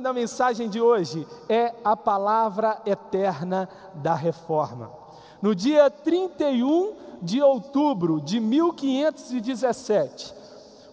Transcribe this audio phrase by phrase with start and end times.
[0.00, 4.90] Da mensagem de hoje é a palavra eterna da reforma.
[5.40, 10.34] No dia 31 de outubro de 1517,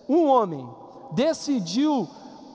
[0.08, 0.68] um homem
[1.12, 2.08] decidiu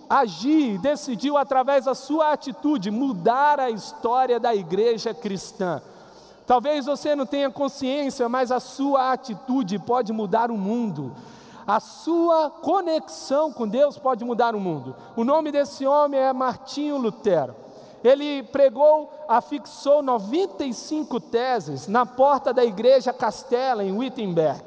[0.08, 5.80] agir, decidiu através da sua atitude mudar a história da igreja cristã.
[6.46, 11.14] Talvez você não tenha consciência, mas a sua atitude pode mudar o mundo.
[11.66, 14.96] A sua conexão com Deus pode mudar o mundo.
[15.16, 17.54] O nome desse homem é Martinho Lutero.
[18.02, 24.62] Ele pregou, afixou 95 teses na porta da igreja Castela, em Wittenberg.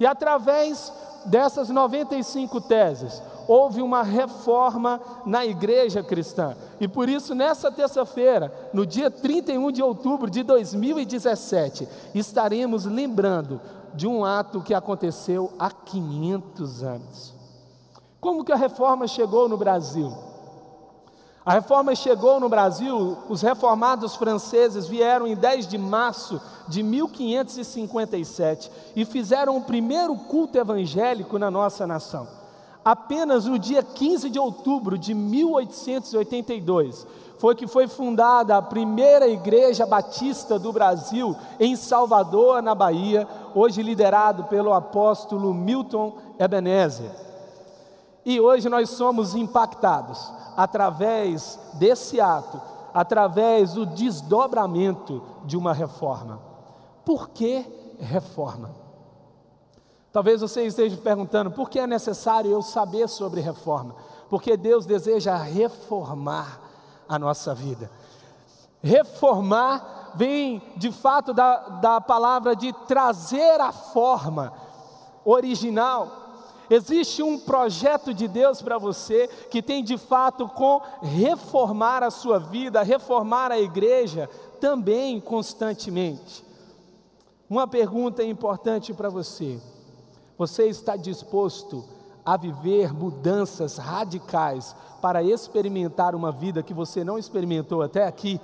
[0.00, 0.92] E através
[1.24, 6.56] dessas 95 teses, houve uma reforma na igreja cristã.
[6.80, 13.60] E por isso, nessa terça-feira, no dia 31 de outubro de 2017, estaremos lembrando
[13.94, 17.34] de um ato que aconteceu há 500 anos.
[18.20, 20.12] Como que a reforma chegou no Brasil?
[21.44, 28.70] A reforma chegou no Brasil, os reformados franceses vieram em 10 de março de 1557
[28.94, 32.28] e fizeram o primeiro culto evangélico na nossa nação.
[32.84, 37.06] Apenas no dia 15 de outubro de 1882,
[37.40, 43.82] foi que foi fundada a primeira igreja batista do Brasil, em Salvador, na Bahia, hoje
[43.82, 47.10] liderado pelo apóstolo Milton Ebenezer.
[48.26, 52.60] E hoje nós somos impactados através desse ato,
[52.92, 56.40] através do desdobramento de uma reforma.
[57.06, 57.64] Por que
[57.98, 58.70] reforma?
[60.12, 63.94] Talvez você esteja perguntando por que é necessário eu saber sobre reforma?
[64.28, 66.68] Porque Deus deseja reformar
[67.10, 67.90] a nossa vida.
[68.80, 74.52] Reformar vem de fato da, da palavra de trazer a forma
[75.24, 76.18] original.
[76.70, 82.38] Existe um projeto de Deus para você que tem de fato com reformar a sua
[82.38, 86.44] vida, reformar a igreja também constantemente.
[87.48, 89.60] Uma pergunta importante para você:
[90.38, 91.99] você está disposto a
[92.36, 98.40] viver mudanças radicais para experimentar uma vida que você não experimentou até aqui.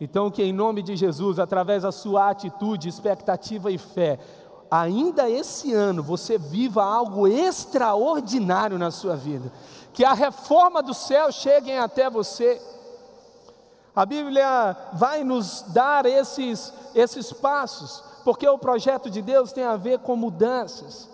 [0.00, 4.18] Então, que em nome de Jesus, através da sua atitude, expectativa e fé,
[4.70, 9.52] ainda esse ano você viva algo extraordinário na sua vida.
[9.92, 12.62] Que a reforma do céu chegue até você.
[13.94, 19.76] A Bíblia vai nos dar esses, esses passos, porque o projeto de Deus tem a
[19.76, 21.09] ver com mudanças.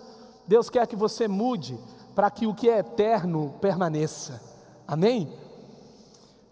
[0.47, 1.77] Deus quer que você mude
[2.15, 4.41] para que o que é eterno permaneça.
[4.87, 5.31] Amém?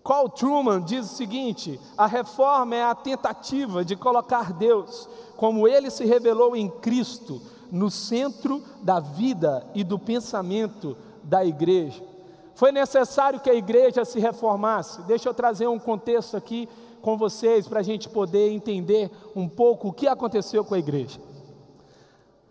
[0.04, 5.90] Carl Truman diz o seguinte: a reforma é a tentativa de colocar Deus, como ele
[5.90, 7.42] se revelou em Cristo,
[7.72, 12.04] no centro da vida e do pensamento da igreja.
[12.54, 15.02] Foi necessário que a igreja se reformasse.
[15.02, 16.70] Deixa eu trazer um contexto aqui
[17.02, 21.20] com vocês para a gente poder entender um pouco o que aconteceu com a igreja.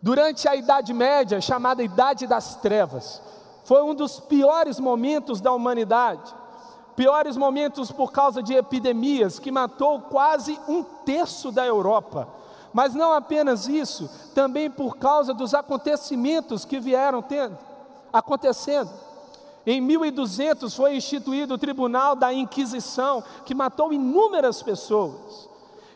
[0.05, 3.23] Durante a Idade Média, chamada Idade das Trevas,
[3.65, 6.31] foi um dos piores momentos da humanidade.
[6.95, 12.29] Piores momentos por causa de epidemias que matou quase um terço da Europa.
[12.71, 17.57] Mas não apenas isso, também por causa dos acontecimentos que vieram tendo,
[18.13, 18.91] acontecendo.
[19.65, 25.49] Em 1200 foi instituído o Tribunal da Inquisição, que matou inúmeras pessoas.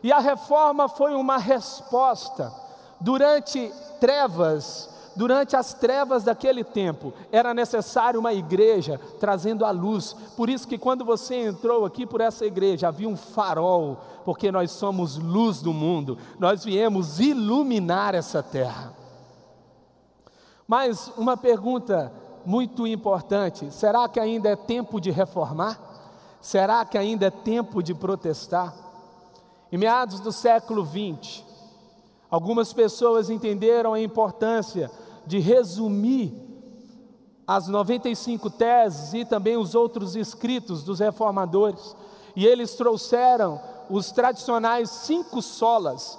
[0.02, 2.67] E a reforma foi uma resposta.
[3.00, 10.15] Durante trevas, durante as trevas daquele tempo, era necessário uma igreja trazendo a luz.
[10.36, 14.71] Por isso que quando você entrou aqui por essa igreja, havia um farol, porque nós
[14.71, 16.18] somos luz do mundo.
[16.39, 18.92] Nós viemos iluminar essa terra.
[20.66, 22.12] Mas uma pergunta
[22.45, 25.80] muito importante: será que ainda é tempo de reformar?
[26.41, 28.74] Será que ainda é tempo de protestar?
[29.72, 31.45] Em meados do século 20,
[32.30, 34.91] Algumas pessoas entenderam a importância
[35.27, 36.33] de resumir
[37.47, 41.97] as 95 teses e também os outros escritos dos reformadores,
[42.36, 43.59] e eles trouxeram
[43.89, 46.19] os tradicionais cinco solas,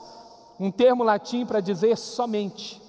[0.60, 2.82] um termo latim para dizer somente.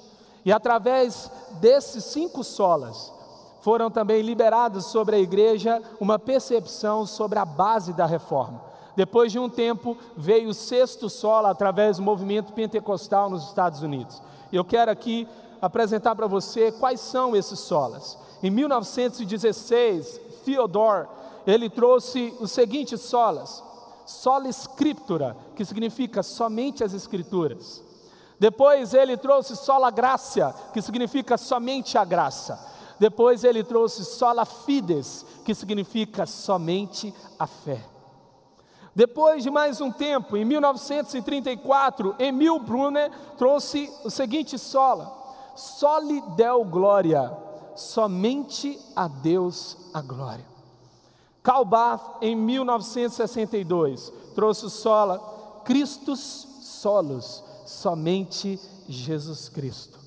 [0.42, 1.30] E através
[1.60, 3.12] desses cinco solas,
[3.60, 8.69] foram também liberados sobre a igreja uma percepção sobre a base da reforma.
[8.96, 14.20] Depois de um tempo, veio o sexto solo através do movimento pentecostal nos Estados Unidos.
[14.52, 15.26] Eu quero aqui
[15.60, 18.18] apresentar para você quais são esses solas.
[18.42, 21.06] Em 1916, Theodore,
[21.46, 23.62] ele trouxe os seguintes solas:
[24.06, 27.82] sola scriptura, que significa somente as escrituras.
[28.38, 32.58] Depois ele trouxe sola gracia, que significa somente a graça.
[32.98, 37.82] Depois ele trouxe sola fides, que significa somente a fé.
[39.00, 45.10] Depois de mais um tempo, em 1934, Emil Brunner trouxe o seguinte sola:
[45.56, 47.34] Soli Deo Glória,
[47.74, 50.44] somente a Deus a glória.
[51.42, 55.18] Calbath, em 1962, trouxe o sola
[55.64, 59.98] Christus Solos, somente Jesus Cristo.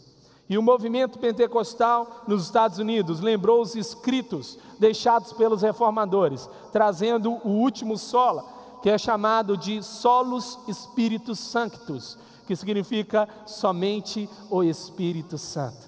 [0.47, 7.49] E o movimento pentecostal nos Estados Unidos lembrou os escritos deixados pelos reformadores, trazendo o
[7.49, 8.52] último sola,
[8.83, 15.87] que é chamado de Solus Spiritus Sanctus, que significa somente o Espírito Santo.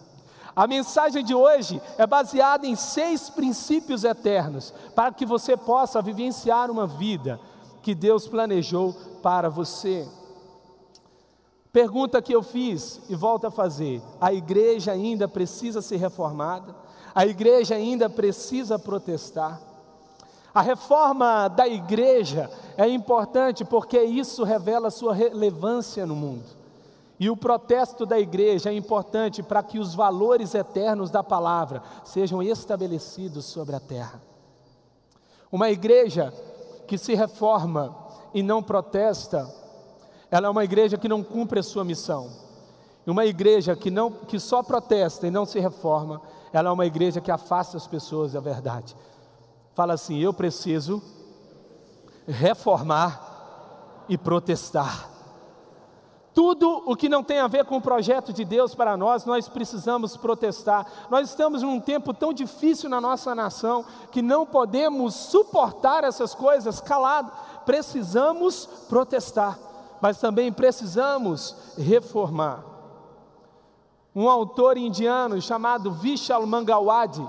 [0.55, 6.71] A mensagem de hoje é baseada em seis princípios eternos, para que você possa vivenciar
[6.71, 7.37] uma vida
[7.81, 10.07] que Deus planejou para você.
[11.73, 16.73] Pergunta que eu fiz e volto a fazer: a igreja ainda precisa ser reformada?
[17.13, 19.74] A igreja ainda precisa protestar?
[20.55, 26.45] A reforma da igreja é importante porque isso revela sua relevância no mundo.
[27.19, 32.41] E o protesto da igreja é importante para que os valores eternos da palavra sejam
[32.41, 34.21] estabelecidos sobre a terra.
[35.51, 36.33] Uma igreja
[36.87, 37.93] que se reforma
[38.33, 39.53] e não protesta,
[40.31, 42.29] ela é uma igreja que não cumpre a sua missão.
[43.05, 46.21] Uma igreja que, não, que só protesta e não se reforma,
[46.53, 48.95] ela é uma igreja que afasta as pessoas da verdade
[49.75, 51.03] fala assim: eu preciso
[52.27, 53.21] reformar
[54.09, 55.09] e protestar.
[56.33, 59.47] Tudo o que não tem a ver com o projeto de Deus para nós, nós
[59.47, 60.85] precisamos protestar.
[61.09, 66.81] Nós estamos num tempo tão difícil na nossa nação que não podemos suportar essas coisas
[66.81, 67.31] calado.
[67.65, 69.57] Precisamos protestar,
[70.01, 72.65] mas também precisamos reformar.
[74.13, 77.25] Um autor indiano chamado Vishal Mangawadi,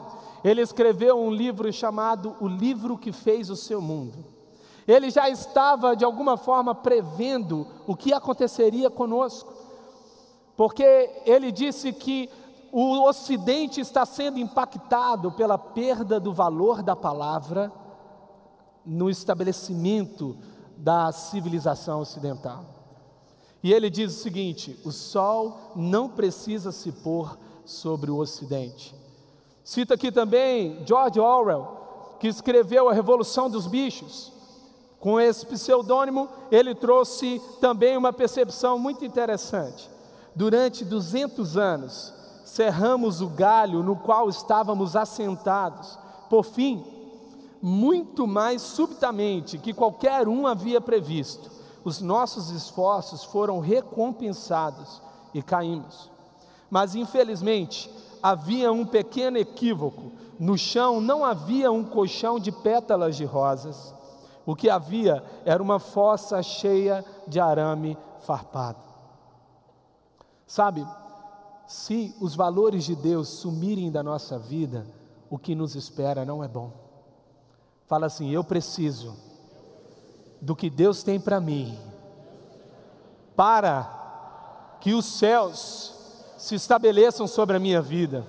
[0.47, 4.25] ele escreveu um livro chamado O Livro que Fez o Seu Mundo.
[4.87, 9.53] Ele já estava, de alguma forma, prevendo o que aconteceria conosco,
[10.57, 12.31] porque ele disse que
[12.71, 17.73] o Ocidente está sendo impactado pela perda do valor da palavra
[18.85, 20.37] no estabelecimento
[20.77, 22.65] da civilização ocidental.
[23.65, 29.06] E ele diz o seguinte: o sol não precisa se pôr sobre o Ocidente.
[29.67, 31.67] Cita aqui também George Orwell,
[32.21, 34.33] que escreveu A Revolução dos Bichos.
[35.01, 39.91] Com esse pseudônimo, ele trouxe também uma percepção muito interessante.
[40.37, 42.15] Durante 200 anos,
[42.45, 45.99] cerramos o galho no qual estávamos assentados.
[46.31, 46.85] Por fim,
[47.61, 51.51] muito mais subitamente que qualquer um havia previsto,
[51.83, 55.03] os nossos esforços foram recompensados
[55.35, 56.09] e caímos.
[56.71, 57.91] Mas infelizmente,
[58.29, 60.11] havia um pequeno equívoco.
[60.39, 63.95] No chão não havia um colchão de pétalas de rosas.
[64.45, 68.81] O que havia era uma fossa cheia de arame farpado.
[70.45, 70.85] Sabe,
[71.69, 74.87] se os valores de Deus sumirem da nossa vida,
[75.31, 76.73] o que nos espera não é bom.
[77.87, 79.17] Fala assim: eu preciso
[80.41, 81.79] do que Deus tem para mim,
[83.37, 85.96] para que os céus
[86.47, 88.25] se estabeleçam sobre a minha vida.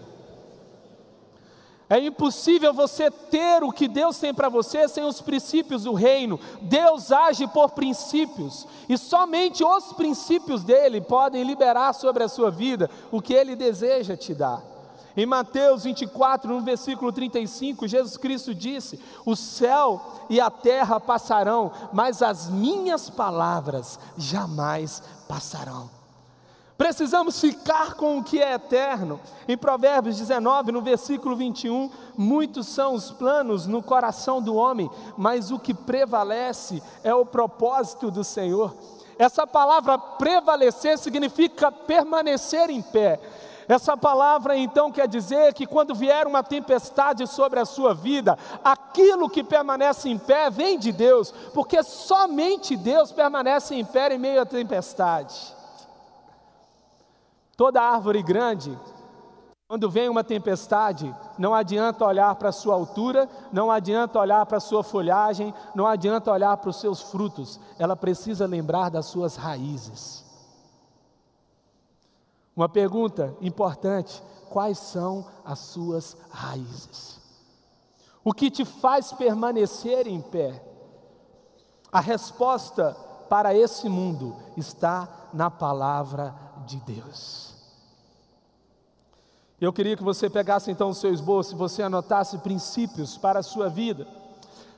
[1.90, 6.38] É impossível você ter o que Deus tem para você sem os princípios do reino.
[6.62, 12.90] Deus age por princípios, e somente os princípios dele podem liberar sobre a sua vida
[13.10, 14.62] o que ele deseja te dar.
[15.16, 21.72] Em Mateus 24, no versículo 35, Jesus Cristo disse: O céu e a terra passarão,
[21.94, 25.97] mas as minhas palavras jamais passarão.
[26.78, 29.20] Precisamos ficar com o que é eterno.
[29.48, 35.50] Em Provérbios 19, no versículo 21, muitos são os planos no coração do homem, mas
[35.50, 38.76] o que prevalece é o propósito do Senhor.
[39.18, 43.20] Essa palavra prevalecer significa permanecer em pé.
[43.68, 49.30] Essa palavra então quer dizer que quando vier uma tempestade sobre a sua vida, aquilo
[49.30, 54.42] que permanece em pé vem de Deus, porque somente Deus permanece em pé em meio
[54.42, 55.57] à tempestade.
[57.58, 58.78] Toda árvore grande
[59.68, 64.60] Quando vem uma tempestade, não adianta olhar para a sua altura, não adianta olhar para
[64.60, 69.36] a sua folhagem, não adianta olhar para os seus frutos, ela precisa lembrar das suas
[69.36, 70.24] raízes.
[72.56, 77.20] Uma pergunta importante: quais são as suas raízes?
[78.24, 80.64] O que te faz permanecer em pé?
[81.92, 82.96] A resposta
[83.30, 86.34] para esse mundo está na palavra
[86.66, 87.47] de Deus.
[89.60, 93.44] Eu queria que você pegasse então o seu esboço e você anotasse princípios para a
[93.44, 94.08] sua vida,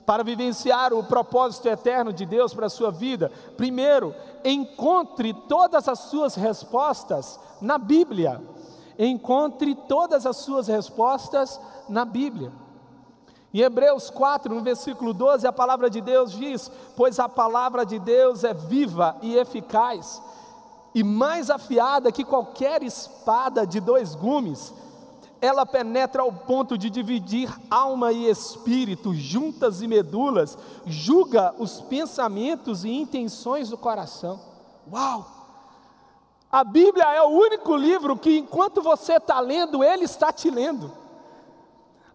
[0.06, 3.30] para vivenciar o propósito eterno de Deus para a sua vida.
[3.58, 8.42] Primeiro, encontre todas as suas respostas na Bíblia.
[8.98, 11.60] Encontre todas as suas respostas
[11.90, 12.50] na Bíblia.
[13.54, 18.00] Em Hebreus 4, no versículo 12, a palavra de Deus diz: Pois a palavra de
[18.00, 20.22] Deus é viva e eficaz,
[21.00, 24.74] e mais afiada que qualquer espada de dois gumes,
[25.39, 32.84] ela penetra ao ponto de dividir alma e espírito, juntas e medulas, julga os pensamentos
[32.84, 34.41] e intenções do coração.
[34.91, 35.25] Uau!
[36.51, 40.91] A Bíblia é o único livro que, enquanto você está lendo, ele está te lendo.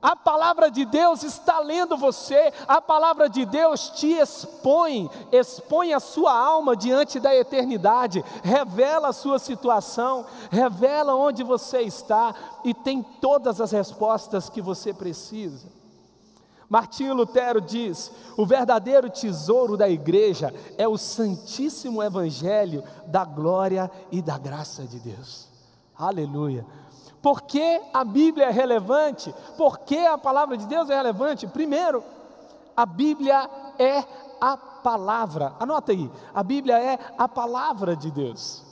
[0.05, 5.99] A palavra de Deus está lendo você, a palavra de Deus te expõe, expõe a
[5.99, 13.03] sua alma diante da eternidade, revela a sua situação, revela onde você está e tem
[13.03, 15.73] todas as respostas que você precisa.
[16.69, 24.21] Martinho Lutero diz: o verdadeiro tesouro da igreja é o Santíssimo Evangelho da glória e
[24.21, 25.49] da graça de Deus.
[25.97, 26.67] Aleluia.
[27.25, 29.35] Por que a Bíblia é relevante?
[29.57, 31.47] Por que a palavra de Deus é relevante?
[31.47, 32.05] Primeiro,
[32.77, 34.05] a Bíblia é
[34.39, 35.55] a palavra.
[35.59, 38.63] Anota aí, a Bíblia é a palavra de Deus.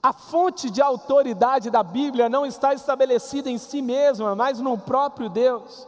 [0.00, 5.28] A fonte de autoridade da Bíblia não está estabelecida em si mesma, mas no próprio
[5.28, 5.84] Deus.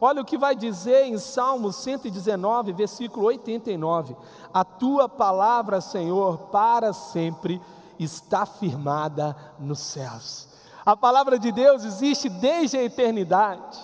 [0.00, 4.16] Olha o que vai dizer em Salmo 119, versículo 89:
[4.50, 7.60] A tua palavra, Senhor, para sempre
[7.98, 10.48] está firmada nos céus.
[10.90, 13.78] A palavra de Deus existe desde a eternidade.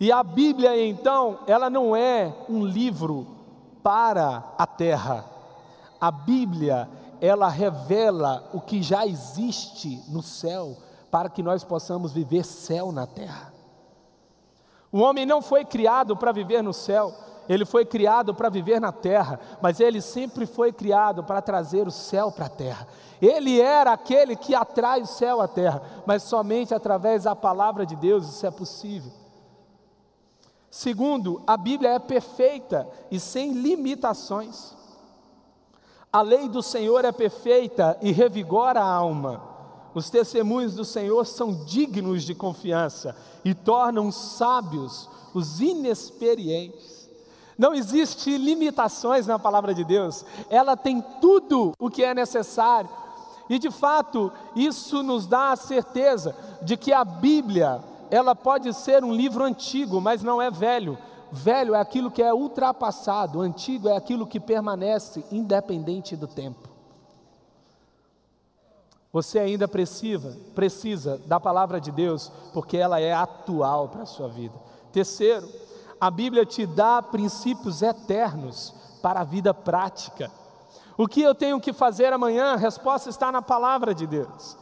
[0.00, 3.26] E a Bíblia, então, ela não é um livro
[3.82, 5.26] para a terra.
[6.00, 6.88] A Bíblia,
[7.20, 10.74] ela revela o que já existe no céu,
[11.10, 13.52] para que nós possamos viver céu na terra.
[14.90, 17.12] O homem não foi criado para viver no céu,
[17.48, 21.90] ele foi criado para viver na terra, mas ele sempre foi criado para trazer o
[21.90, 22.88] céu para a terra.
[23.20, 27.96] Ele era aquele que atrai o céu à terra, mas somente através da palavra de
[27.96, 29.12] Deus isso é possível.
[30.70, 34.74] Segundo, a Bíblia é perfeita e sem limitações.
[36.12, 39.42] A lei do Senhor é perfeita e revigora a alma.
[39.94, 46.93] Os testemunhos do Senhor são dignos de confiança e tornam sábios os inexperientes.
[47.58, 50.24] Não existe limitações na palavra de Deus.
[50.50, 52.90] Ela tem tudo o que é necessário
[53.48, 59.04] e de fato, isso nos dá a certeza de que a Bíblia, ela pode ser
[59.04, 60.96] um livro antigo, mas não é velho.
[61.30, 66.68] Velho é aquilo que é ultrapassado, antigo é aquilo que permanece independente do tempo.
[69.12, 74.28] Você ainda precisa, precisa da palavra de Deus, porque ela é atual para a sua
[74.28, 74.54] vida.
[74.90, 75.48] Terceiro,
[76.00, 80.30] a Bíblia te dá princípios eternos para a vida prática.
[80.96, 82.52] O que eu tenho que fazer amanhã?
[82.52, 84.56] A resposta está na palavra de Deus.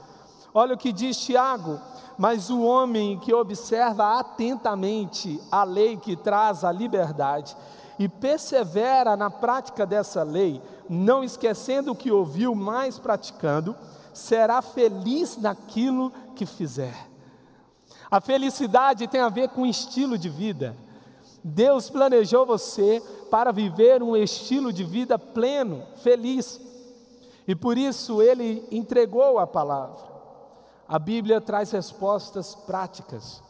[0.54, 1.78] Olha o que diz Tiago:
[2.18, 7.56] Mas o homem que observa atentamente a lei que traz a liberdade
[7.98, 13.76] e persevera na prática dessa lei, não esquecendo o que ouviu, mas praticando,
[14.12, 17.08] será feliz naquilo que fizer.
[18.10, 20.76] A felicidade tem a ver com estilo de vida.
[21.44, 26.60] Deus planejou você para viver um estilo de vida pleno, feliz.
[27.46, 30.12] E por isso ele entregou a palavra.
[30.86, 33.42] A Bíblia traz respostas práticas.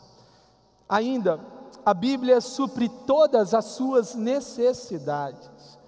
[0.88, 1.40] Ainda,
[1.84, 5.78] a Bíblia supre todas as suas necessidades.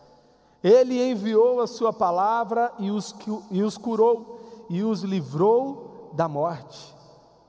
[0.63, 3.15] Ele enviou a sua palavra e os,
[3.51, 6.94] e os curou, e os livrou da morte.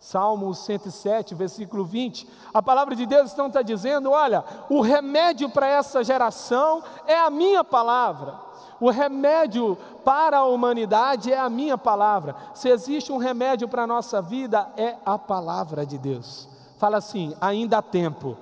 [0.06, 2.30] Salmo 107, versículo 20.
[2.54, 7.32] A palavra de Deus então está dizendo: olha, o remédio para essa geração é a
[7.32, 8.40] minha palavra.
[8.80, 12.36] O remédio para a humanidade é a minha palavra.
[12.54, 16.48] Se existe um remédio para a nossa vida, é a palavra de Deus.
[16.78, 18.38] Fala assim: ainda há tempo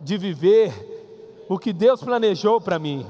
[0.00, 3.06] de viver o que Deus planejou para mim.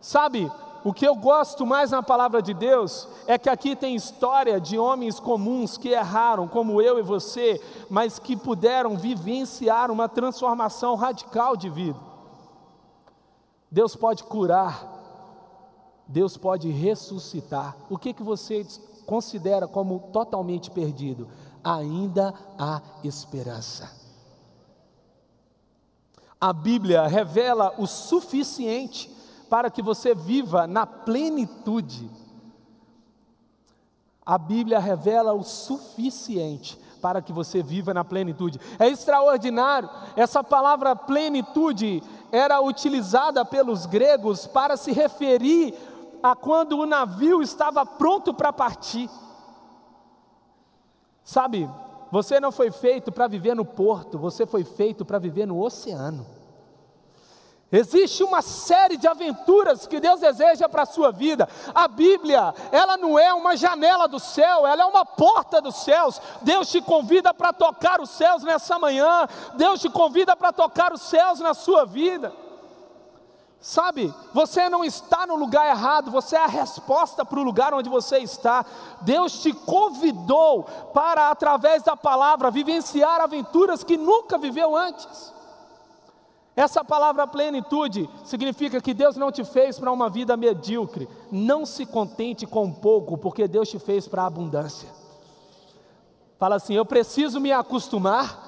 [0.00, 0.48] Sabe,
[0.84, 4.76] o que eu gosto mais na palavra de Deus é que aqui tem história de
[4.78, 11.56] homens comuns que erraram, como eu e você, mas que puderam vivenciar uma transformação radical
[11.56, 11.98] de vida.
[13.70, 14.86] Deus pode curar,
[16.06, 17.74] Deus pode ressuscitar.
[17.88, 18.66] O que, que você
[19.06, 21.26] considera como totalmente perdido?
[21.64, 23.90] Ainda há esperança.
[26.38, 29.13] A Bíblia revela o suficiente
[29.54, 32.10] para que você viva na plenitude.
[34.26, 38.58] A Bíblia revela o suficiente para que você viva na plenitude.
[38.80, 39.88] É extraordinário.
[40.16, 45.72] Essa palavra plenitude era utilizada pelos gregos para se referir
[46.20, 49.08] a quando o navio estava pronto para partir.
[51.22, 51.70] Sabe,
[52.10, 56.26] você não foi feito para viver no porto, você foi feito para viver no oceano.
[57.72, 61.48] Existe uma série de aventuras que Deus deseja para a sua vida.
[61.74, 66.20] A Bíblia, ela não é uma janela do céu, ela é uma porta dos céus.
[66.42, 69.26] Deus te convida para tocar os céus nessa manhã.
[69.54, 72.32] Deus te convida para tocar os céus na sua vida.
[73.60, 77.88] Sabe, você não está no lugar errado, você é a resposta para o lugar onde
[77.88, 78.62] você está.
[79.00, 85.32] Deus te convidou para, através da palavra, vivenciar aventuras que nunca viveu antes.
[86.56, 91.08] Essa palavra plenitude significa que Deus não te fez para uma vida medíocre.
[91.30, 94.88] Não se contente com pouco, porque Deus te fez para a abundância.
[96.38, 98.40] Fala assim: eu preciso me acostumar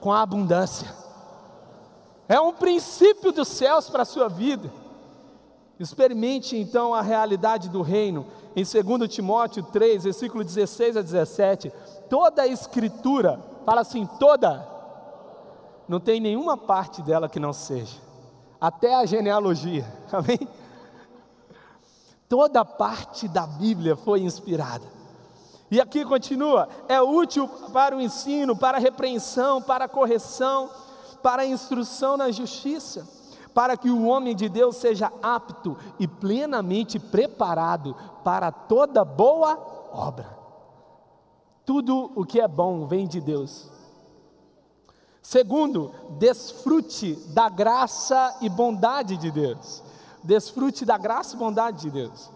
[0.00, 0.94] com a abundância.
[2.28, 4.70] É um princípio dos céus para a sua vida.
[5.78, 8.26] Experimente então a realidade do reino.
[8.54, 11.72] Em 2 Timóteo 3, versículo 16 a 17,
[12.10, 14.79] toda a escritura, fala assim, toda
[15.90, 17.98] não tem nenhuma parte dela que não seja,
[18.60, 20.38] até a genealogia, amém?
[22.28, 24.86] Toda parte da Bíblia foi inspirada.
[25.68, 30.70] E aqui continua: é útil para o ensino, para a repreensão, para a correção,
[31.24, 33.04] para a instrução na justiça,
[33.52, 39.58] para que o homem de Deus seja apto e plenamente preparado para toda boa
[39.92, 40.38] obra.
[41.66, 43.79] Tudo o que é bom vem de Deus
[45.30, 49.80] Segundo, desfrute da graça e bondade de Deus.
[50.24, 52.28] Desfrute da graça e bondade de Deus.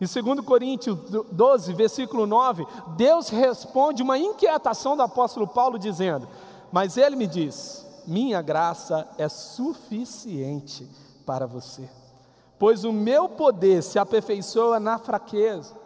[0.00, 0.98] Em 2 Coríntios
[1.30, 2.66] 12, versículo 9,
[2.96, 6.26] Deus responde uma inquietação do apóstolo Paulo, dizendo:
[6.72, 10.90] Mas ele me diz: Minha graça é suficiente
[11.24, 11.88] para você,
[12.58, 15.83] pois o meu poder se aperfeiçoa na fraqueza.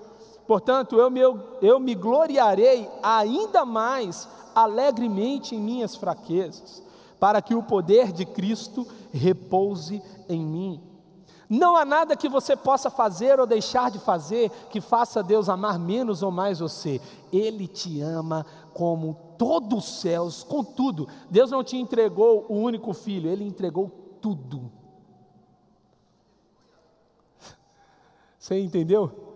[0.49, 1.21] Portanto, eu me,
[1.61, 6.83] eu me gloriarei ainda mais alegremente em minhas fraquezas,
[7.21, 10.81] para que o poder de Cristo repouse em mim.
[11.51, 15.79] Não há nada que você possa fazer ou deixar de fazer que faça Deus amar
[15.79, 16.99] menos ou mais você.
[17.31, 21.07] Ele te ama como todos os céus, com tudo.
[21.29, 24.73] Deus não te entregou o único filho, ele entregou tudo.
[28.39, 29.28] Você entendeu?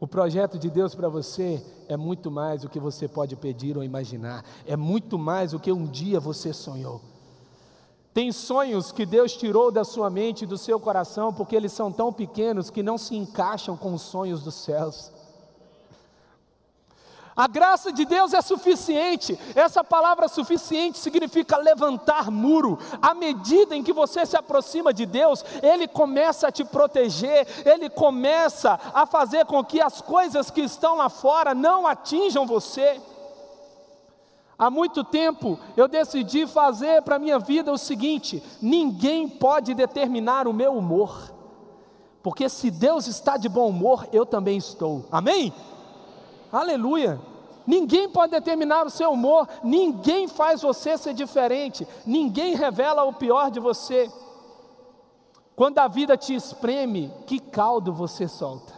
[0.00, 3.84] O projeto de Deus para você é muito mais do que você pode pedir ou
[3.84, 7.02] imaginar, é muito mais do que um dia você sonhou.
[8.14, 11.92] Tem sonhos que Deus tirou da sua mente e do seu coração porque eles são
[11.92, 15.12] tão pequenos que não se encaixam com os sonhos dos céus.
[17.36, 19.38] A graça de Deus é suficiente.
[19.54, 22.78] Essa palavra suficiente significa levantar muro.
[23.00, 27.88] À medida em que você se aproxima de Deus, Ele começa a te proteger, Ele
[27.88, 33.00] começa a fazer com que as coisas que estão lá fora não atinjam você.
[34.58, 40.46] Há muito tempo eu decidi fazer para a minha vida o seguinte: ninguém pode determinar
[40.46, 41.32] o meu humor,
[42.22, 45.06] porque se Deus está de bom humor, eu também estou.
[45.10, 45.54] Amém?
[46.52, 47.20] Aleluia.
[47.66, 53.50] Ninguém pode determinar o seu humor, ninguém faz você ser diferente, ninguém revela o pior
[53.50, 54.10] de você.
[55.54, 58.72] Quando a vida te espreme, que caldo você solta?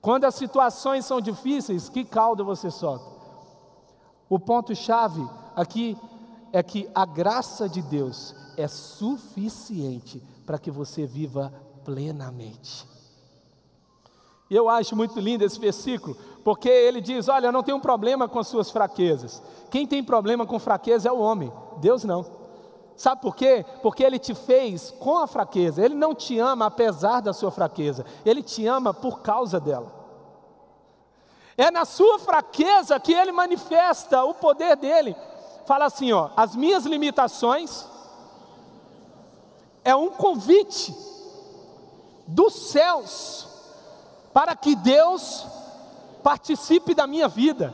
[0.00, 3.04] Quando as situações são difíceis, que caldo você solta?
[4.28, 5.96] O ponto-chave aqui
[6.52, 11.52] é que a graça de Deus é suficiente para que você viva
[11.84, 12.93] plenamente.
[14.54, 18.38] Eu acho muito lindo esse versículo, porque ele diz: Olha, eu não tenho problema com
[18.38, 19.42] as suas fraquezas.
[19.68, 22.24] Quem tem problema com fraqueza é o homem, Deus não.
[22.96, 23.66] Sabe por quê?
[23.82, 25.84] Porque ele te fez com a fraqueza.
[25.84, 29.92] Ele não te ama apesar da sua fraqueza, ele te ama por causa dela.
[31.56, 35.16] É na sua fraqueza que ele manifesta o poder dele.
[35.66, 37.86] Fala assim, ó, as minhas limitações
[39.82, 40.94] é um convite
[42.26, 43.53] dos céus
[44.34, 45.46] para que Deus
[46.20, 47.72] participe da minha vida.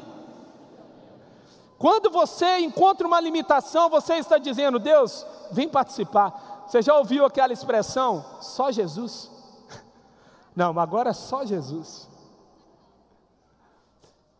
[1.78, 6.66] Quando você encontra uma limitação, você está dizendo: Deus, vem participar.
[6.68, 8.22] Você já ouviu aquela expressão?
[8.42, 9.30] Só Jesus?
[10.54, 12.06] Não, agora é só Jesus.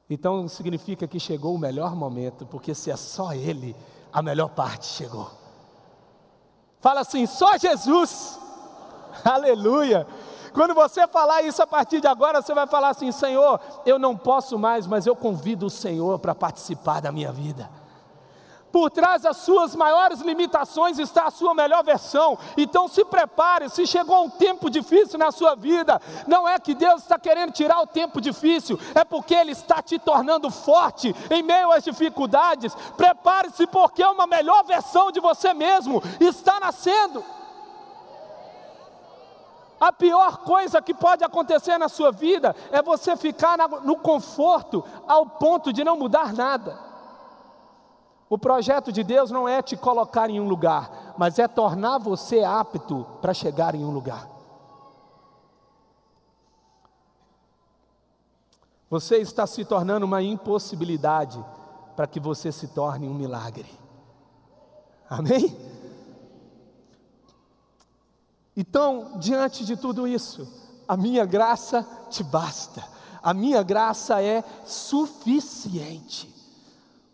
[0.09, 3.75] Então significa que chegou o melhor momento, porque se é só Ele,
[4.13, 5.31] a melhor parte chegou.
[6.81, 8.39] Fala assim: só Jesus.
[9.25, 10.07] Aleluia.
[10.53, 14.17] Quando você falar isso a partir de agora, você vai falar assim: Senhor, eu não
[14.17, 17.69] posso mais, mas eu convido o Senhor para participar da minha vida.
[18.73, 22.39] Por trás das suas maiores limitações está a sua melhor versão.
[22.57, 27.03] Então se prepare, se chegou um tempo difícil na sua vida, não é que Deus
[27.03, 31.73] está querendo tirar o tempo difícil, é porque Ele está te tornando forte em meio
[31.73, 32.75] às dificuldades.
[32.97, 37.25] Prepare-se, porque uma melhor versão de você mesmo está nascendo.
[39.81, 45.25] A pior coisa que pode acontecer na sua vida é você ficar no conforto ao
[45.25, 46.79] ponto de não mudar nada.
[48.29, 52.45] O projeto de Deus não é te colocar em um lugar, mas é tornar você
[52.45, 54.29] apto para chegar em um lugar.
[58.91, 61.43] Você está se tornando uma impossibilidade
[61.97, 63.67] para que você se torne um milagre.
[65.09, 65.57] Amém?
[68.57, 70.47] Então, diante de tudo isso,
[70.87, 72.83] a minha graça te basta,
[73.23, 76.29] a minha graça é suficiente.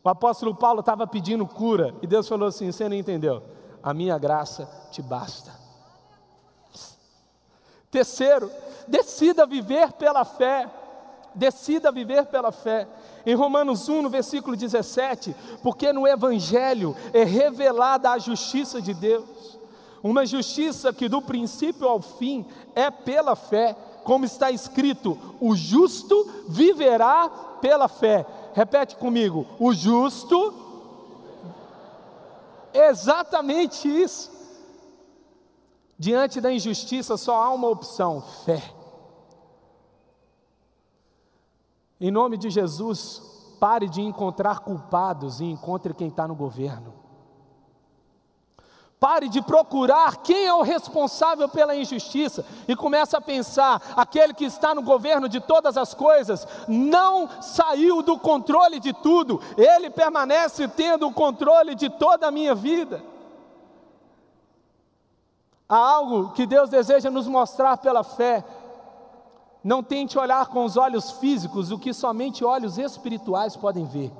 [0.03, 3.43] O apóstolo Paulo estava pedindo cura e Deus falou assim: Você não entendeu?
[3.83, 5.53] A minha graça te basta.
[7.91, 8.51] Terceiro,
[8.87, 10.71] decida viver pela fé.
[11.35, 12.89] Decida viver pela fé.
[13.27, 19.59] Em Romanos 1, no versículo 17, porque no Evangelho é revelada a justiça de Deus
[20.07, 26.45] uma justiça que do princípio ao fim é pela fé, como está escrito: o justo
[26.49, 27.29] viverá
[27.61, 28.27] pela fé.
[28.55, 30.55] Repete comigo: o justo.
[32.73, 34.31] Exatamente isso.
[35.99, 38.63] Diante da injustiça só há uma opção: fé.
[41.99, 43.23] Em nome de Jesus,
[43.59, 47.06] pare de encontrar culpados e encontre quem está no governo.
[48.99, 54.45] Pare de procurar quem é o responsável pela injustiça e comece a pensar: aquele que
[54.47, 60.67] está no governo de todas as coisas não saiu do controle de tudo, ele permanece
[60.67, 63.03] tendo o controle de toda a minha vida.
[65.69, 68.45] Há algo que Deus deseja nos mostrar pela fé.
[69.63, 74.13] Não tente olhar com os olhos físicos o que somente olhos espirituais podem ver.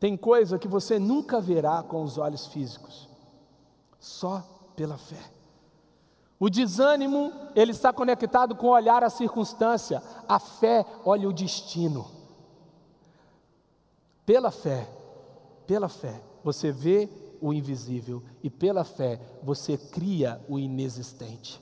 [0.00, 3.08] Tem coisa que você nunca verá com os olhos físicos,
[3.98, 4.44] só
[4.76, 5.30] pela fé.
[6.38, 12.08] O desânimo, ele está conectado com olhar à circunstância, a fé olha o destino.
[14.24, 14.88] Pela fé,
[15.66, 17.08] pela fé, você vê
[17.40, 21.60] o invisível e pela fé você cria o inexistente.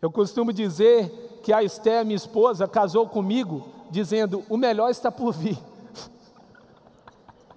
[0.00, 5.32] Eu costumo dizer que a Esté, minha esposa, casou comigo dizendo: o melhor está por
[5.32, 5.58] vir.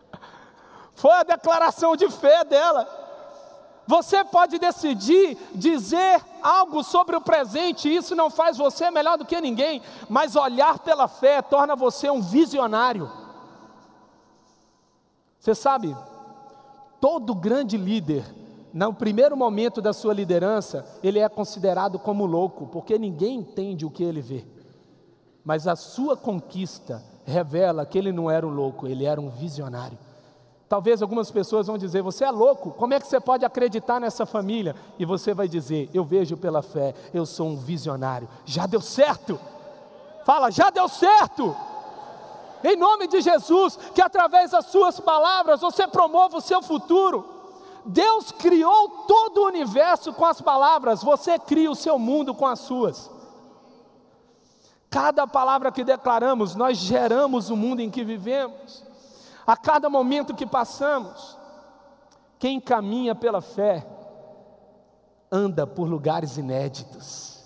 [0.95, 3.05] Foi a declaração de fé dela.
[3.87, 9.39] Você pode decidir dizer algo sobre o presente, isso não faz você melhor do que
[9.39, 13.09] ninguém, mas olhar pela fé torna você um visionário.
[15.39, 15.95] Você sabe,
[16.99, 18.25] todo grande líder,
[18.73, 23.89] no primeiro momento da sua liderança, ele é considerado como louco, porque ninguém entende o
[23.89, 24.56] que ele vê
[25.47, 29.97] mas a sua conquista revela que ele não era um louco, ele era um visionário.
[30.67, 34.25] Talvez algumas pessoas vão dizer: Você é louco, como é que você pode acreditar nessa
[34.25, 34.75] família?
[34.99, 38.27] E você vai dizer: Eu vejo pela fé, eu sou um visionário.
[38.45, 39.39] Já deu certo.
[40.25, 41.55] Fala, já deu certo.
[42.61, 47.25] Em nome de Jesus, que através das suas palavras você promova o seu futuro.
[47.85, 52.59] Deus criou todo o universo com as palavras, você cria o seu mundo com as
[52.59, 53.15] suas.
[54.97, 58.83] Cada palavra que declaramos, nós geramos o mundo em que vivemos.
[59.45, 61.37] A cada momento que passamos,
[62.39, 63.85] quem caminha pela fé
[65.31, 67.43] anda por lugares inéditos.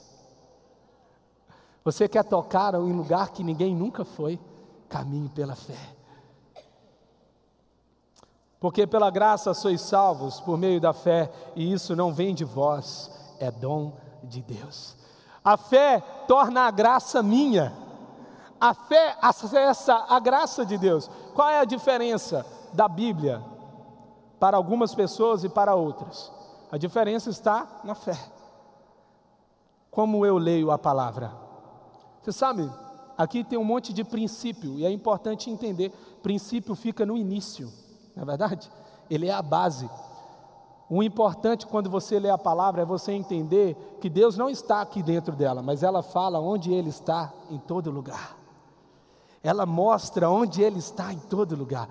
[1.83, 4.39] Você quer tocar em lugar que ninguém nunca foi?
[4.87, 5.93] Caminhe pela fé.
[8.61, 13.11] Porque pela graça sois salvos por meio da fé, e isso não vem de vós,
[13.41, 15.00] é dom de Deus.
[15.43, 17.73] A fé torna a graça minha.
[18.59, 21.09] A fé acessa a graça de Deus.
[21.33, 23.43] Qual é a diferença da Bíblia
[24.39, 26.31] para algumas pessoas e para outras?
[26.71, 28.17] A diferença está na fé.
[29.89, 31.33] Como eu leio a palavra?
[32.21, 32.71] Você sabe,
[33.17, 35.89] aqui tem um monte de princípio e é importante entender:
[36.21, 37.71] princípio fica no início,
[38.15, 38.71] não é verdade?
[39.09, 39.89] Ele é a base.
[40.93, 45.01] O importante quando você lê a palavra é você entender que Deus não está aqui
[45.01, 48.35] dentro dela, mas ela fala onde Ele está em todo lugar.
[49.41, 51.87] Ela mostra onde Ele está em todo lugar.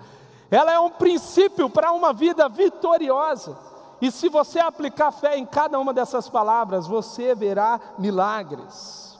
[0.51, 3.57] Ela é um princípio para uma vida vitoriosa.
[3.99, 9.17] E se você aplicar fé em cada uma dessas palavras, você verá milagres.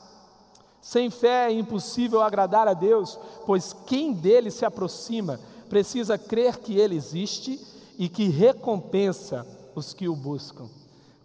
[0.79, 3.17] Sem fé é impossível agradar a Deus,
[3.47, 7.59] pois quem dele se aproxima precisa crer que ele existe
[7.97, 10.69] e que recompensa os que o buscam.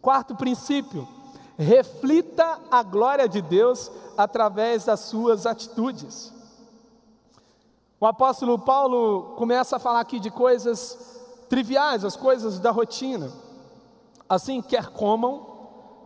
[0.01, 1.07] Quarto princípio:
[1.57, 6.33] reflita a glória de Deus através das suas atitudes.
[7.99, 11.17] O apóstolo Paulo começa a falar aqui de coisas
[11.49, 13.33] triviais, as coisas da rotina.
[14.29, 15.47] Assim, quer comam,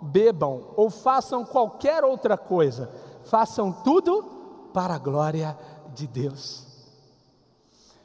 [0.00, 2.90] bebam ou façam qualquer outra coisa,
[3.24, 4.22] façam tudo
[4.72, 5.58] para a glória
[5.94, 6.69] de Deus.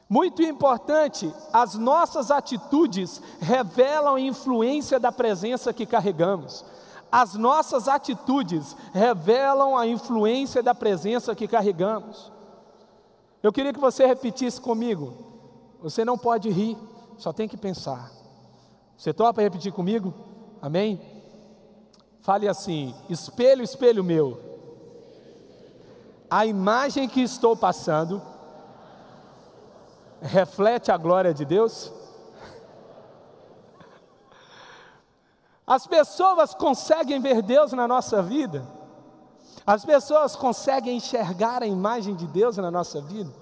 [0.08, 6.64] Muito importante, as nossas atitudes revelam a influência da presença que carregamos.
[7.10, 12.30] As nossas atitudes revelam a influência da presença que carregamos.
[13.42, 15.12] Eu queria que você repetisse comigo.
[15.82, 16.76] Você não pode rir,
[17.18, 18.12] só tem que pensar.
[18.96, 20.14] Você topa repetir comigo?
[20.62, 21.00] Amém?
[22.22, 24.40] Fale assim: espelho, espelho meu.
[26.30, 28.20] A imagem que estou passando
[30.20, 31.92] reflete a glória de Deus?
[35.66, 38.66] As pessoas conseguem ver Deus na nossa vida?
[39.66, 43.32] As pessoas conseguem enxergar a imagem de Deus na nossa vida?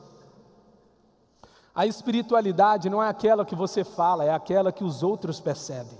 [1.74, 5.98] A espiritualidade não é aquela que você fala, é aquela que os outros percebem.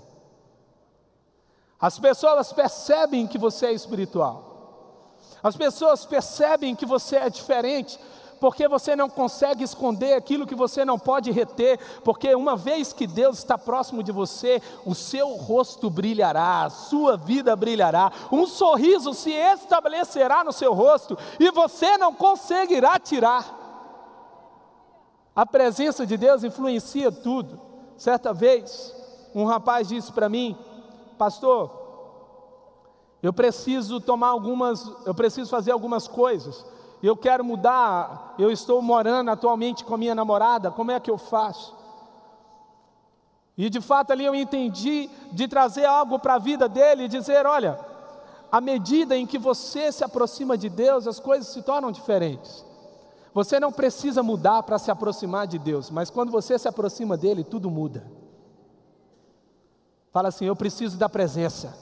[1.79, 5.13] As pessoas percebem que você é espiritual.
[5.43, 7.99] As pessoas percebem que você é diferente,
[8.39, 13.07] porque você não consegue esconder aquilo que você não pode reter, porque uma vez que
[13.07, 19.13] Deus está próximo de você, o seu rosto brilhará, a sua vida brilhará, um sorriso
[19.13, 23.63] se estabelecerá no seu rosto e você não conseguirá tirar.
[25.35, 27.59] A presença de Deus influencia tudo.
[27.97, 28.95] Certa vez,
[29.33, 30.57] um rapaz disse para mim,
[31.17, 31.83] pastor,
[33.21, 36.65] eu preciso tomar algumas, eu preciso fazer algumas coisas
[37.05, 41.17] eu quero mudar, eu estou morando atualmente com a minha namorada, como é que eu
[41.17, 41.75] faço?
[43.57, 47.45] E de fato ali eu entendi de trazer algo para a vida dele e dizer:
[47.45, 47.79] olha,
[48.51, 52.65] à medida em que você se aproxima de Deus, as coisas se tornam diferentes.
[53.33, 57.43] Você não precisa mudar para se aproximar de Deus, mas quando você se aproxima dele,
[57.43, 58.05] tudo muda.
[60.11, 61.77] Fala assim: eu preciso da presença.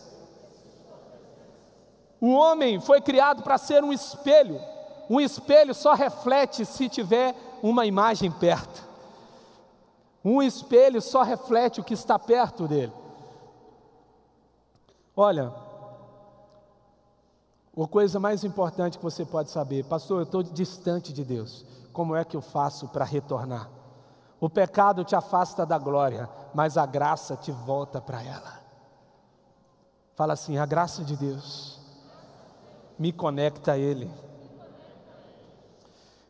[2.20, 4.60] O homem foi criado para ser um espelho.
[5.10, 8.84] Um espelho só reflete se tiver uma imagem perto.
[10.24, 12.94] Um espelho só reflete o que está perto dele.
[15.16, 15.54] Olha,
[17.78, 21.66] a coisa mais importante que você pode saber, pastor, eu estou distante de Deus.
[21.92, 23.70] Como é que eu faço para retornar?
[24.40, 28.60] O pecado te afasta da glória, mas a graça te volta para ela.
[30.16, 31.80] Fala assim: a graça de Deus
[32.98, 34.12] me conecta a Ele.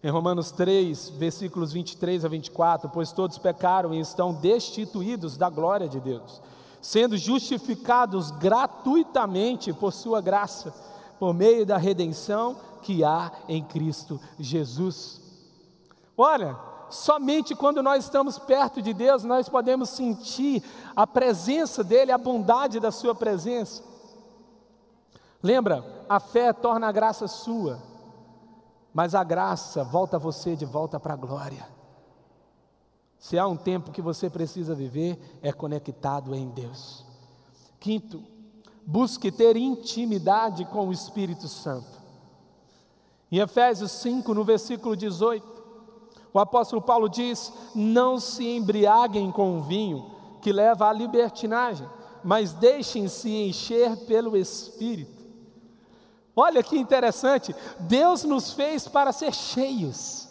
[0.03, 5.87] Em Romanos 3, versículos 23 a 24, pois todos pecaram e estão destituídos da glória
[5.87, 6.41] de Deus,
[6.81, 10.73] sendo justificados gratuitamente por sua graça,
[11.17, 15.21] por meio da redenção que há em Cristo Jesus.
[16.17, 16.57] Olha,
[16.89, 20.61] somente quando nós estamos perto de Deus, nós podemos sentir
[20.93, 23.81] a presença dEle, a bondade da Sua presença.
[25.41, 27.92] Lembra, a fé torna a graça sua
[28.93, 31.67] mas a graça volta você de volta para a glória.
[33.17, 37.03] Se há um tempo que você precisa viver, é conectado em Deus.
[37.79, 38.23] Quinto,
[38.85, 42.03] busque ter intimidade com o Espírito Santo.
[43.31, 45.63] Em Efésios 5, no versículo 18,
[46.31, 51.87] o apóstolo Paulo diz: Não se embriaguem com o vinho, que leva à libertinagem,
[52.23, 55.12] mas deixem-se encher pelo Espírito
[56.35, 60.27] Olha que interessante, Deus nos fez para ser cheios.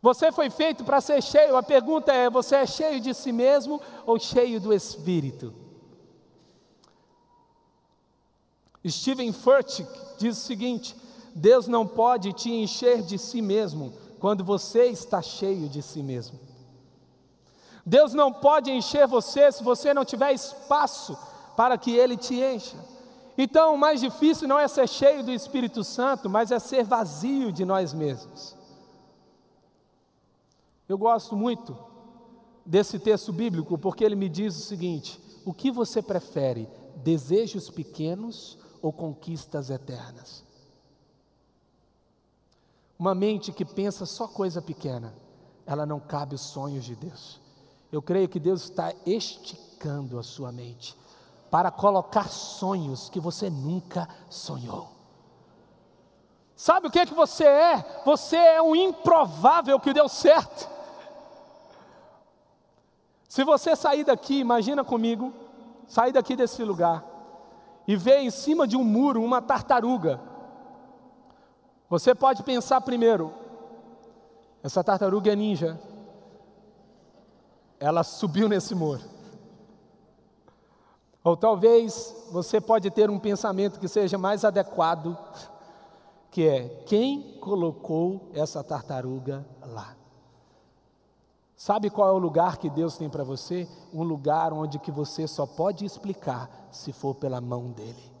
[0.00, 1.56] Você foi feito para ser cheio.
[1.56, 5.52] A pergunta é: você é cheio de si mesmo ou cheio do Espírito?
[8.86, 10.94] Steven Furtick diz o seguinte:
[11.34, 16.38] Deus não pode te encher de si mesmo quando você está cheio de si mesmo.
[17.84, 21.18] Deus não pode encher você se você não tiver espaço
[21.56, 22.76] para que Ele te encha.
[23.36, 27.52] Então, o mais difícil não é ser cheio do Espírito Santo, mas é ser vazio
[27.52, 28.56] de nós mesmos.
[30.88, 31.76] Eu gosto muito
[32.64, 38.56] desse texto bíblico porque ele me diz o seguinte: o que você prefere, desejos pequenos
[38.80, 40.44] ou conquistas eternas?
[42.96, 45.12] Uma mente que pensa só coisa pequena,
[45.66, 47.40] ela não cabe os sonhos de Deus.
[47.90, 50.96] Eu creio que Deus está esticando a sua mente
[51.54, 54.88] para colocar sonhos que você nunca sonhou.
[56.56, 58.02] Sabe o que é que você é?
[58.04, 60.68] Você é um improvável que deu certo.
[63.28, 65.32] Se você sair daqui, imagina comigo,
[65.86, 67.04] sair daqui desse lugar
[67.86, 70.20] e ver em cima de um muro uma tartaruga.
[71.88, 73.32] Você pode pensar primeiro,
[74.60, 75.80] essa tartaruga é ninja,
[77.78, 79.13] ela subiu nesse muro.
[81.24, 85.16] Ou talvez você pode ter um pensamento que seja mais adequado,
[86.30, 89.96] que é quem colocou essa tartaruga lá?
[91.56, 93.66] Sabe qual é o lugar que Deus tem para você?
[93.90, 98.13] Um lugar onde que você só pode explicar se for pela mão dele.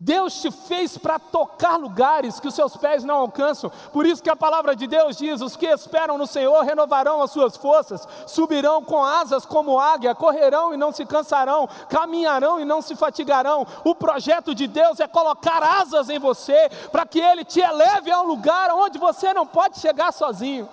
[0.00, 3.68] Deus te fez para tocar lugares que os seus pés não alcançam.
[3.92, 7.32] Por isso que a palavra de Deus diz: os que esperam no Senhor renovarão as
[7.32, 12.80] suas forças, subirão com asas como águia, correrão e não se cansarão, caminharão e não
[12.80, 13.66] se fatigarão.
[13.84, 18.22] O projeto de Deus é colocar asas em você para que ele te eleve a
[18.22, 20.68] um lugar onde você não pode chegar sozinho.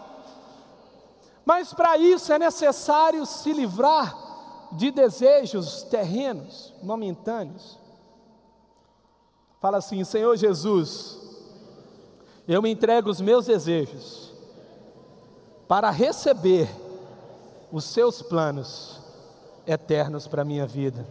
[1.44, 4.16] Mas para isso é necessário se livrar
[4.72, 7.85] de desejos terrenos, momentâneos
[9.66, 11.18] Fala assim: Senhor Jesus,
[12.48, 14.32] eu me entrego os meus desejos
[15.68, 16.70] para receber
[17.72, 19.00] os seus planos
[19.66, 21.08] eternos para a minha vida.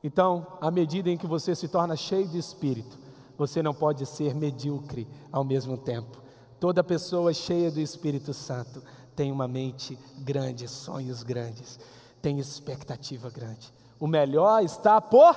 [0.00, 2.96] Então, à medida em que você se torna cheio de espírito,
[3.36, 6.22] você não pode ser medíocre ao mesmo tempo.
[6.60, 8.80] Toda pessoa cheia do Espírito Santo
[9.16, 11.80] tem uma mente grande, sonhos grandes,
[12.22, 13.74] tem expectativa grande.
[13.98, 15.36] O melhor está por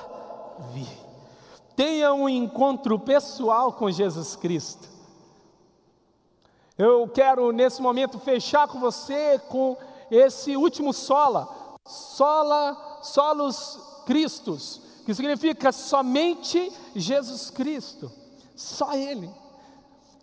[0.72, 1.08] vir.
[1.76, 4.88] Tenha um encontro pessoal com Jesus Cristo.
[6.76, 9.76] Eu quero nesse momento fechar com você com
[10.10, 11.48] esse último sola,
[11.84, 18.10] sola, solos Cristos, que significa somente Jesus Cristo,
[18.54, 19.30] só Ele.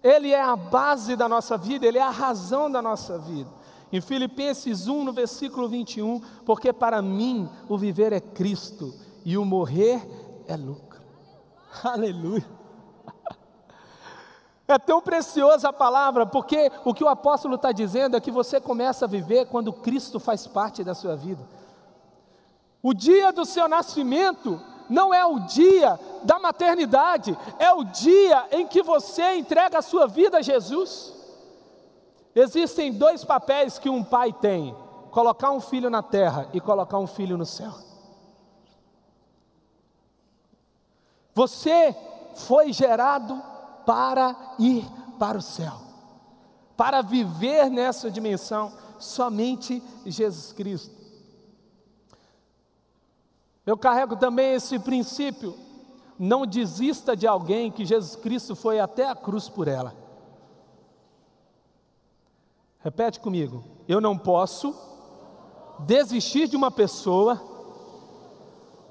[0.04, 3.50] Ele é a base da nossa vida, Ele é a razão da nossa vida.
[3.96, 9.46] Em Filipenses 1, no versículo 21, porque para mim o viver é Cristo e o
[9.46, 10.06] morrer
[10.50, 11.00] é lucro.
[11.82, 12.46] Aleluia.
[14.68, 18.60] É tão preciosa a palavra, porque o que o apóstolo está dizendo é que você
[18.60, 21.48] começa a viver quando Cristo faz parte da sua vida.
[22.82, 28.66] O dia do seu nascimento não é o dia da maternidade, é o dia em
[28.66, 31.15] que você entrega a sua vida a Jesus.
[32.36, 34.76] Existem dois papéis que um pai tem:
[35.10, 37.74] colocar um filho na terra e colocar um filho no céu.
[41.34, 41.96] Você
[42.36, 43.42] foi gerado
[43.86, 44.86] para ir
[45.18, 45.80] para o céu,
[46.76, 50.94] para viver nessa dimensão, somente Jesus Cristo.
[53.66, 55.58] Eu carrego também esse princípio:
[56.20, 60.05] não desista de alguém que Jesus Cristo foi até a cruz por ela.
[62.86, 63.64] Repete comigo.
[63.88, 64.76] Eu não posso
[65.80, 67.42] desistir de uma pessoa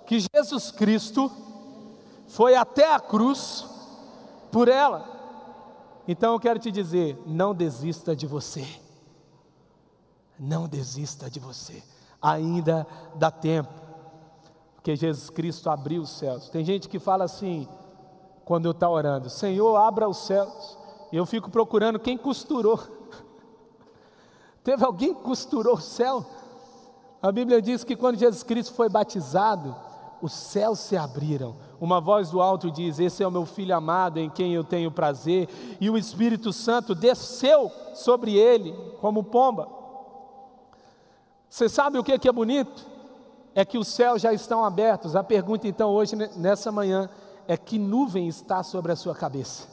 [0.05, 1.31] que Jesus Cristo
[2.27, 3.65] foi até a cruz
[4.51, 5.09] por ela.
[6.09, 8.67] Então eu quero te dizer: não desista de você.
[10.37, 11.81] Não desista de você.
[12.21, 13.73] Ainda dá tempo.
[14.75, 16.49] Porque Jesus Cristo abriu os céus.
[16.49, 17.69] Tem gente que fala assim,
[18.45, 20.77] quando eu estou orando: Senhor, abra os céus.
[21.13, 22.94] E eu fico procurando quem costurou.
[24.65, 26.25] Teve alguém que costurou o céu?
[27.23, 29.77] A Bíblia diz que quando Jesus Cristo foi batizado,
[30.21, 31.55] os céus se abriram.
[31.79, 34.91] Uma voz do alto diz: Esse é o meu filho amado em quem eu tenho
[34.91, 35.49] prazer.
[35.79, 39.69] E o Espírito Santo desceu sobre ele como pomba.
[41.49, 42.87] Você sabe o que é bonito?
[43.55, 45.15] É que os céus já estão abertos.
[45.15, 47.09] A pergunta então hoje, nessa manhã,
[47.47, 49.69] é que nuvem está sobre a sua cabeça.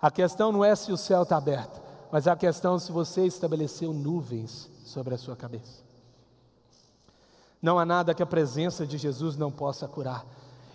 [0.00, 1.80] A questão não é se o céu está aberto,
[2.10, 5.82] mas a questão é se você estabeleceu nuvens sobre a sua cabeça.
[7.62, 10.24] Não há nada que a presença de Jesus não possa curar.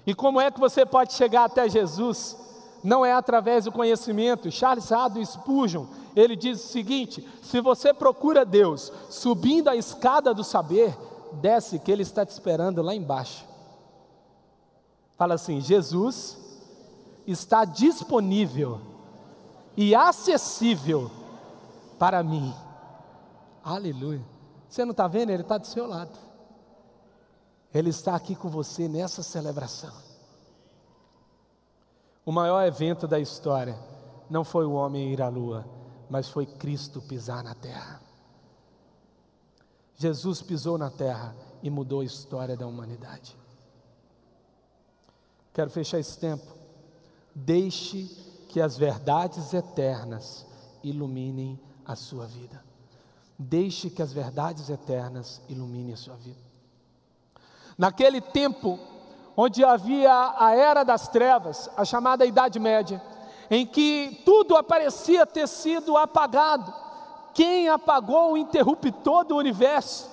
[0.06, 2.38] E como é que você pode chegar até Jesus?
[2.86, 4.52] não é através do conhecimento.
[4.52, 10.44] Charles Haddon Spurgeon, ele diz o seguinte: se você procura Deus subindo a escada do
[10.44, 10.96] saber,
[11.34, 13.44] desce que ele está te esperando lá embaixo.
[15.18, 16.38] Fala assim: Jesus
[17.26, 18.80] está disponível
[19.76, 21.10] e acessível
[21.98, 22.54] para mim.
[23.64, 24.24] Aleluia.
[24.70, 25.30] Você não está vendo?
[25.32, 26.18] Ele está do seu lado.
[27.74, 29.94] Ele está aqui com você nessa celebração.
[32.26, 33.78] O maior evento da história
[34.30, 35.66] não foi o homem ir à lua,
[36.10, 38.02] mas foi Cristo pisar na terra.
[39.96, 43.38] Jesus pisou na terra e mudou a história da humanidade.
[45.54, 46.46] Quero fechar esse tempo.
[47.34, 48.06] Deixe
[48.50, 50.46] que as verdades eternas
[50.84, 52.64] iluminem a sua vida.
[53.38, 56.40] Deixe que as verdades eternas iluminem a sua vida.
[57.78, 58.80] Naquele tempo,
[59.36, 63.02] onde havia a era das trevas, a chamada Idade Média,
[63.50, 66.74] em que tudo parecia ter sido apagado.
[67.34, 70.10] Quem apagou o interruptor do universo?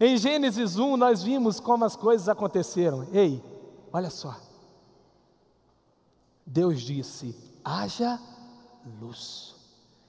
[0.00, 3.06] Em Gênesis 1, nós vimos como as coisas aconteceram.
[3.12, 3.44] Ei,
[3.92, 4.34] olha só.
[6.46, 8.18] Deus disse: haja
[9.00, 9.54] luz.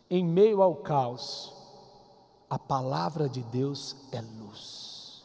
[0.10, 1.54] Em meio ao caos,
[2.50, 5.24] a palavra de Deus é luz.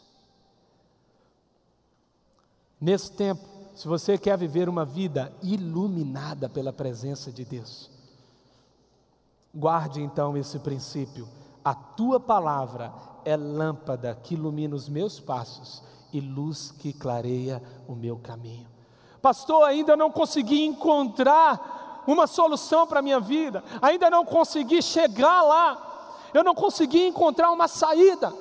[2.80, 3.42] Nesse tempo,
[3.74, 7.90] se você quer viver uma vida iluminada pela presença de Deus,
[9.55, 11.28] guarde então esse princípio:
[11.64, 12.92] a tua palavra
[13.24, 15.82] é lâmpada que ilumina os meus passos
[16.12, 18.68] e luz que clareia o meu caminho.
[19.20, 25.43] Pastor, ainda não consegui encontrar uma solução para a minha vida, ainda não consegui chegar
[25.43, 28.33] lá, eu não consegui encontrar uma saída.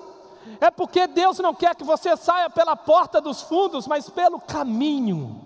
[0.60, 5.42] É porque Deus não quer que você saia pela porta dos fundos, mas pelo caminho.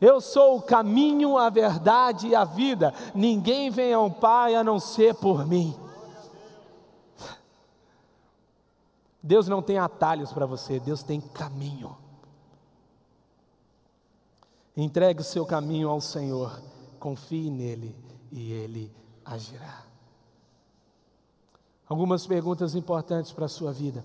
[0.00, 2.92] Eu sou o caminho, a verdade e a vida.
[3.14, 5.74] Ninguém vem ao Pai a não ser por mim.
[9.22, 11.96] Deus não tem atalhos para você, Deus tem caminho.
[14.76, 16.60] Entregue o seu caminho ao Senhor,
[17.04, 17.94] confie nele
[18.32, 18.90] e ele
[19.22, 19.82] agirá.
[21.86, 24.02] Algumas perguntas importantes para a sua vida.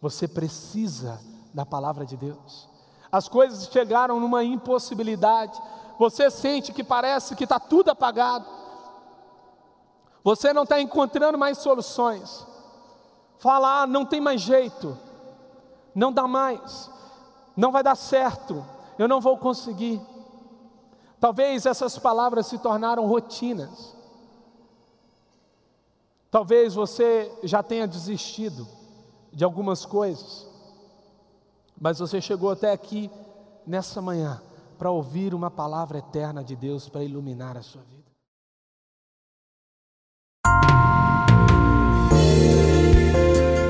[0.00, 1.20] Você precisa
[1.54, 2.68] da palavra de Deus.
[3.12, 5.56] As coisas chegaram numa impossibilidade.
[6.00, 8.44] Você sente que parece que está tudo apagado.
[10.24, 12.44] Você não está encontrando mais soluções
[13.38, 14.98] fala, ah, não tem mais jeito,
[15.94, 16.90] não dá mais,
[17.56, 18.64] não vai dar certo,
[18.98, 20.00] eu não vou conseguir.
[21.20, 23.96] Talvez essas palavras se tornaram rotinas.
[26.30, 28.66] Talvez você já tenha desistido
[29.32, 30.46] de algumas coisas,
[31.80, 33.10] mas você chegou até aqui
[33.66, 34.42] nessa manhã
[34.78, 37.98] para ouvir uma palavra eterna de Deus para iluminar a sua vida.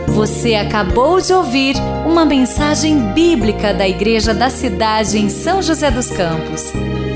[0.08, 6.10] Você acabou de ouvir uma mensagem bíblica da Igreja da Cidade em São José dos
[6.10, 6.72] Campos.